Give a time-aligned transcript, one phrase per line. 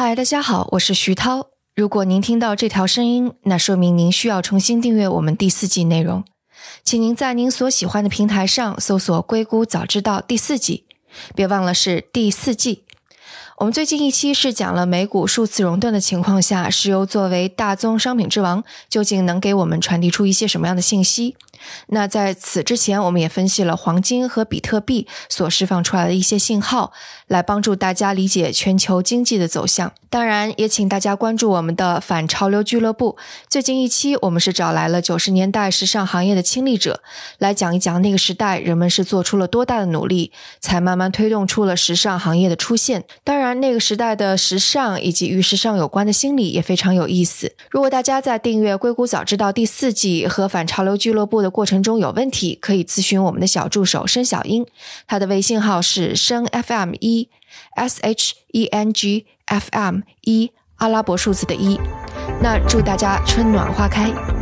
[0.00, 1.48] 嗨，大家好，我是徐涛。
[1.74, 6.22] 如果您听到这条声音，那说明您需要重新订阅我们第四季内容。
[6.84, 10.86] 请您在您所喜欢的平台上搜索“硅谷早知道”第四季，
[11.34, 12.84] 别忘了是第四季。
[13.58, 21.34] 我们最近一期是讲了美股数次熔断的情况下，石油作为大宗商品之王，究竟能给我们传递出一些什么样的信息？
[21.88, 26.92] 那在此之前，我们也分析了黄金和比特币所释放出来的一些信号，
[27.26, 29.92] 来帮助大家理解全球经济的走向。
[30.08, 33.18] 当然，也请大家关注我们的反潮流俱乐部。
[33.48, 37.02] 最近一期，我们是找来了九十年代时尚行业的亲历者，
[37.38, 40.30] 来讲一讲那个时代人们是做出了多大的努力，
[40.60, 43.04] 才慢慢推动出了时尚行业的出现。
[43.24, 47.52] 当然，那个时代的时尚以及与时尚有关的心理也非常有意思。
[47.70, 54.66] 如果大家在订阅《硅谷早知道》第四季和反潮流俱乐部的过程中有问题，可以咨询我们的小助手申小英，
[55.06, 57.28] 他的微信号是申 FM 一
[57.76, 61.78] S H E N G F M 一阿拉伯数字的一。
[62.40, 64.37] 那祝大家春暖花开。